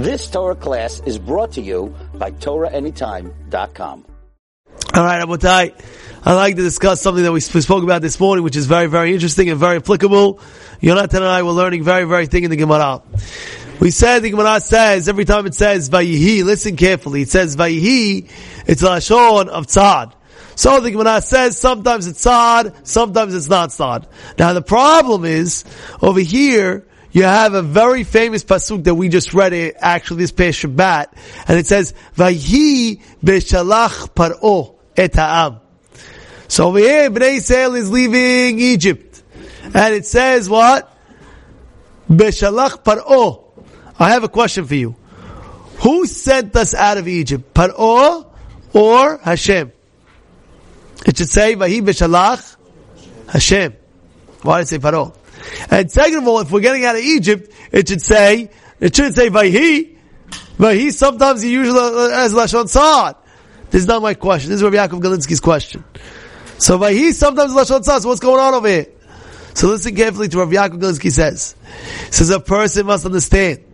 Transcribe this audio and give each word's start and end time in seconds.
This 0.00 0.30
Torah 0.30 0.54
class 0.54 1.02
is 1.04 1.18
brought 1.18 1.52
to 1.52 1.60
you 1.60 1.94
by 2.14 2.30
TorahAnytime.com. 2.30 4.06
All 4.94 5.04
right, 5.04 5.22
Abotai. 5.22 5.74
I'd 6.24 6.34
like 6.34 6.56
to 6.56 6.62
discuss 6.62 7.02
something 7.02 7.22
that 7.22 7.32
we 7.32 7.40
spoke 7.40 7.84
about 7.84 8.00
this 8.00 8.18
morning, 8.18 8.42
which 8.42 8.56
is 8.56 8.64
very, 8.64 8.86
very 8.86 9.12
interesting 9.12 9.50
and 9.50 9.60
very 9.60 9.76
applicable. 9.76 10.40
Yonatan 10.80 11.16
and 11.16 11.24
I 11.24 11.42
were 11.42 11.50
learning 11.50 11.82
very, 11.82 12.04
very 12.04 12.26
thing 12.26 12.44
in 12.44 12.50
the 12.50 12.56
Gemara. 12.56 13.02
We 13.78 13.90
said 13.90 14.20
the 14.20 14.30
Gemara 14.30 14.60
says 14.60 15.06
every 15.06 15.26
time 15.26 15.44
it 15.44 15.54
says 15.54 15.90
Vayihi, 15.90 16.44
listen 16.44 16.76
carefully. 16.76 17.20
It 17.22 17.28
says 17.28 17.54
Vayihi. 17.54 18.30
It's 18.66 18.82
lashon 18.82 19.48
of 19.48 19.66
tza'ar. 19.66 20.14
So 20.56 20.80
the 20.80 20.92
Gemara 20.92 21.20
says 21.20 21.58
sometimes 21.58 22.06
it's 22.06 22.24
tza'ar, 22.24 22.74
sometimes 22.86 23.34
it's 23.34 23.50
not 23.50 23.68
tza'ar. 23.68 24.06
Now 24.38 24.54
the 24.54 24.62
problem 24.62 25.26
is 25.26 25.64
over 26.00 26.20
here 26.20 26.86
you 27.12 27.24
have 27.24 27.54
a 27.54 27.62
very 27.62 28.04
famous 28.04 28.44
pasuk 28.44 28.84
that 28.84 28.94
we 28.94 29.08
just 29.08 29.34
read 29.34 29.52
it, 29.52 29.76
actually 29.78 30.18
this 30.18 30.32
past 30.32 30.62
Shabbat, 30.62 31.06
and 31.48 31.58
it 31.58 31.66
says, 31.66 31.92
Vayi 32.16 33.02
beshalach 33.22 34.10
paro 34.10 34.76
et 34.96 35.14
ha'am. 35.14 35.60
So 36.46 36.68
over 36.68 36.78
here, 36.78 37.10
Bnei 37.10 37.36
Israel 37.36 37.74
is 37.74 37.90
leaving 37.90 38.60
Egypt. 38.60 39.22
And 39.62 39.94
it 39.94 40.06
says 40.06 40.48
what? 40.48 40.96
Beshalach 42.08 42.82
paro. 42.84 43.44
I 43.98 44.10
have 44.10 44.24
a 44.24 44.28
question 44.28 44.64
for 44.64 44.74
you. 44.74 44.96
Who 45.80 46.06
sent 46.06 46.54
us 46.56 46.74
out 46.74 46.98
of 46.98 47.08
Egypt? 47.08 47.54
Paro 47.54 48.30
or 48.72 49.18
Hashem? 49.18 49.72
It 51.06 51.16
should 51.16 51.28
say, 51.28 51.56
Vahi 51.56 51.80
beshalach 51.80 52.56
Hashem. 53.28 53.74
Why 54.42 54.58
did 54.58 54.62
it 54.62 54.68
say 54.68 54.78
Paro? 54.78 55.14
And 55.70 55.90
second 55.90 56.18
of 56.18 56.28
all, 56.28 56.40
if 56.40 56.50
we're 56.50 56.60
getting 56.60 56.84
out 56.84 56.96
of 56.96 57.02
Egypt, 57.02 57.52
it 57.72 57.88
should 57.88 58.02
say, 58.02 58.50
it 58.78 58.94
should 58.94 59.14
say 59.14 59.28
Vayhi. 59.28 59.96
Vayhi 60.58 60.92
sometimes 60.92 61.42
he 61.42 61.52
usually 61.52 61.78
has 62.12 62.34
Lashon 62.34 62.68
Sa'ad. 62.68 63.16
This 63.70 63.82
is 63.82 63.88
not 63.88 64.02
my 64.02 64.14
question. 64.14 64.50
This 64.50 64.60
is 64.60 64.64
Rabbi 64.64 64.76
Yaakov 64.76 65.00
Galinsky's 65.00 65.40
question. 65.40 65.84
So 66.58 66.78
Vayhi 66.78 67.12
sometimes 67.12 67.52
Lashon 67.52 67.84
Sa'ad. 67.84 68.02
So 68.02 68.08
what's 68.08 68.20
going 68.20 68.40
on 68.40 68.54
over 68.54 68.68
here? 68.68 68.86
So 69.54 69.68
listen 69.68 69.94
carefully 69.94 70.28
to 70.28 70.38
Rabbi 70.38 70.52
Yaakov 70.52 70.80
Galinsky 70.80 71.10
says. 71.10 71.56
He 72.06 72.12
says 72.12 72.30
a 72.30 72.40
person 72.40 72.86
must 72.86 73.06
understand 73.06 73.64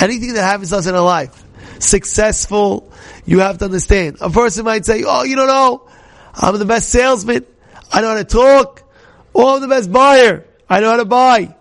anything 0.00 0.34
that 0.34 0.42
happens 0.42 0.70
to 0.70 0.76
us 0.76 0.86
in 0.86 0.94
our 0.94 1.04
life, 1.04 1.44
successful, 1.78 2.92
you 3.24 3.40
have 3.40 3.58
to 3.58 3.66
understand. 3.66 4.18
A 4.20 4.30
person 4.30 4.64
might 4.64 4.84
say, 4.84 5.04
oh, 5.06 5.24
you 5.24 5.36
don't 5.36 5.48
know, 5.48 5.88
I'm 6.34 6.58
the 6.58 6.64
best 6.64 6.88
salesman, 6.90 7.44
I 7.92 8.00
know 8.00 8.08
how 8.08 8.14
to 8.16 8.24
talk, 8.24 8.82
or 9.36 9.56
I'm 9.56 9.60
the 9.60 9.68
best 9.68 9.92
buyer. 9.92 10.46
I 10.68 10.80
know 10.80 10.90
how 10.90 10.96
to 10.96 11.04
buy. 11.04 11.54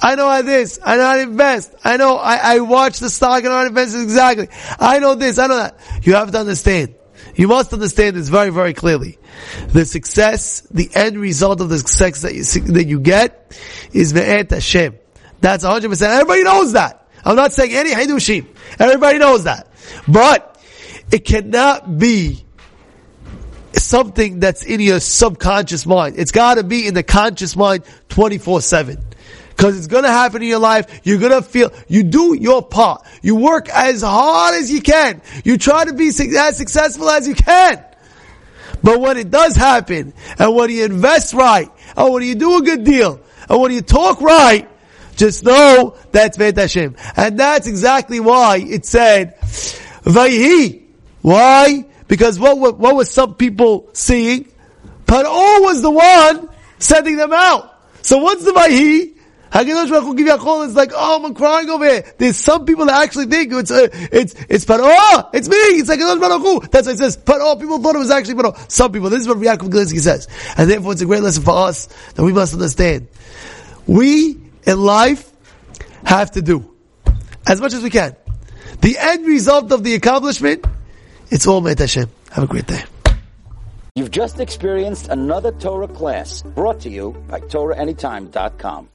I 0.00 0.16
know 0.16 0.28
how 0.28 0.42
this. 0.42 0.80
I 0.84 0.96
know 0.96 1.04
how 1.04 1.14
to 1.14 1.22
invest. 1.22 1.72
I 1.84 1.96
know, 1.96 2.16
I, 2.16 2.56
I 2.56 2.60
watch 2.60 2.98
the 2.98 3.08
stock 3.08 3.44
and 3.44 3.52
I 3.52 3.66
invest 3.66 3.96
exactly. 3.96 4.48
I 4.80 4.98
know 4.98 5.14
this. 5.14 5.38
I 5.38 5.46
know 5.46 5.56
that. 5.56 5.78
You 6.02 6.14
have 6.14 6.32
to 6.32 6.38
understand. 6.38 6.96
You 7.36 7.46
must 7.46 7.72
understand 7.72 8.16
this 8.16 8.28
very, 8.28 8.50
very 8.50 8.74
clearly. 8.74 9.18
The 9.68 9.84
success, 9.84 10.62
the 10.62 10.90
end 10.94 11.16
result 11.16 11.60
of 11.60 11.68
the 11.68 11.78
success 11.78 12.22
that 12.22 12.34
you, 12.34 12.42
that 12.72 12.86
you 12.88 12.98
get 12.98 13.56
is 13.92 14.12
Ve'et 14.12 14.50
Hashem. 14.50 14.98
That's 15.40 15.64
100%. 15.64 16.02
Everybody 16.02 16.42
knows 16.42 16.72
that. 16.72 17.06
I'm 17.24 17.36
not 17.36 17.52
saying 17.52 17.72
any 17.72 17.90
Hidushim. 17.90 18.48
Everybody 18.80 19.18
knows 19.18 19.44
that. 19.44 19.68
But 20.08 20.60
it 21.12 21.24
cannot 21.24 21.98
be 21.98 22.44
something 23.92 24.40
that's 24.40 24.64
in 24.64 24.80
your 24.80 25.00
subconscious 25.00 25.84
mind. 25.84 26.14
It's 26.18 26.32
got 26.32 26.54
to 26.54 26.64
be 26.64 26.86
in 26.86 26.94
the 26.94 27.02
conscious 27.02 27.54
mind 27.54 27.84
24-7. 28.08 28.98
Because 29.50 29.76
it's 29.76 29.86
going 29.86 30.04
to 30.04 30.10
happen 30.10 30.40
in 30.40 30.48
your 30.48 30.60
life. 30.60 31.02
You're 31.04 31.18
going 31.18 31.32
to 31.32 31.42
feel, 31.42 31.70
you 31.88 32.02
do 32.02 32.34
your 32.34 32.62
part. 32.62 33.04
You 33.20 33.36
work 33.36 33.68
as 33.68 34.00
hard 34.00 34.54
as 34.54 34.72
you 34.72 34.80
can. 34.80 35.20
You 35.44 35.58
try 35.58 35.84
to 35.84 35.92
be 35.92 36.08
as 36.08 36.56
successful 36.56 37.10
as 37.10 37.28
you 37.28 37.34
can. 37.34 37.84
But 38.82 38.98
when 38.98 39.18
it 39.18 39.30
does 39.30 39.56
happen, 39.56 40.14
and 40.38 40.54
when 40.56 40.70
you 40.70 40.86
invest 40.86 41.34
right, 41.34 41.68
and 41.94 42.14
when 42.14 42.22
you 42.22 42.34
do 42.34 42.56
a 42.56 42.62
good 42.62 42.84
deal, 42.84 43.20
and 43.50 43.60
when 43.60 43.72
you 43.72 43.82
talk 43.82 44.22
right, 44.22 44.70
just 45.16 45.44
know 45.44 45.96
that's 46.12 46.38
Vet 46.38 46.56
Hashem. 46.56 46.96
And 47.14 47.38
that's 47.38 47.66
exactly 47.66 48.20
why 48.20 48.56
it 48.56 48.86
said, 48.86 49.38
Vayhi. 49.38 50.82
Why? 51.20 51.84
Because 52.08 52.38
what, 52.38 52.58
what, 52.58 52.78
what 52.78 52.94
was 52.94 53.10
some 53.10 53.34
people 53.34 53.90
seeing? 53.92 54.48
Paro 55.06 55.62
was 55.62 55.82
the 55.82 55.90
one 55.90 56.48
sending 56.78 57.16
them 57.16 57.32
out. 57.32 57.80
So 58.02 58.18
what's 58.18 58.44
the 58.44 58.52
Vayhi? 58.52 59.12
Hakadosh 59.52 59.90
Baruch 59.90 60.16
give 60.16 60.26
you 60.26 60.34
a 60.34 60.38
call. 60.38 60.62
It's 60.62 60.74
like, 60.74 60.92
oh, 60.94 61.22
I'm 61.22 61.34
crying 61.34 61.68
over 61.68 61.84
here. 61.84 62.04
There's 62.16 62.38
some 62.38 62.64
people 62.64 62.86
that 62.86 63.02
actually 63.02 63.26
think 63.26 63.52
it's 63.52 63.70
uh, 63.70 63.88
it's 64.10 64.34
it's 64.48 64.64
Paro. 64.64 65.28
It's 65.34 65.46
me. 65.46 65.56
It's 65.56 65.90
like 65.90 66.00
Hakadosh 66.00 66.20
Baruch. 66.20 66.70
That's 66.70 66.86
why 66.86 66.94
it 66.94 66.98
says 66.98 67.18
Paro. 67.18 67.60
People 67.60 67.78
thought 67.78 67.94
it 67.94 67.98
was 67.98 68.10
actually 68.10 68.34
Paro. 68.34 68.70
Some 68.70 68.92
people. 68.92 69.10
This 69.10 69.20
is 69.20 69.28
what 69.28 69.36
Yaakov 69.36 69.68
Galinsky 69.68 70.00
says, 70.00 70.26
and 70.56 70.70
therefore 70.70 70.92
it's 70.92 71.02
a 71.02 71.06
great 71.06 71.22
lesson 71.22 71.42
for 71.42 71.54
us 71.54 71.86
that 72.14 72.22
we 72.22 72.32
must 72.32 72.54
understand. 72.54 73.08
We 73.86 74.40
in 74.64 74.80
life 74.80 75.30
have 76.04 76.30
to 76.32 76.40
do 76.40 76.74
as 77.46 77.60
much 77.60 77.74
as 77.74 77.82
we 77.82 77.90
can. 77.90 78.16
The 78.80 78.96
end 78.98 79.26
result 79.26 79.70
of 79.70 79.84
the 79.84 79.94
accomplishment 79.94 80.64
it's 81.32 81.46
all 81.46 81.60
Met 81.60 81.78
Hashem. 81.78 82.08
Have 82.30 82.44
a 82.44 82.46
great 82.46 82.66
day. 82.66 82.84
You've 83.94 84.10
just 84.10 84.40
experienced 84.40 85.08
another 85.08 85.52
Torah 85.52 85.88
class 85.88 86.42
brought 86.42 86.80
to 86.80 86.90
you 86.90 87.12
by 87.28 87.40
TorahAnytime.com. 87.40 88.88